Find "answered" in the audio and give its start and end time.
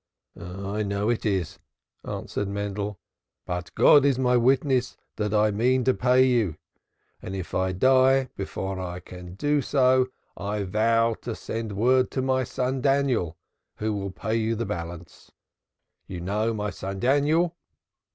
2.03-2.47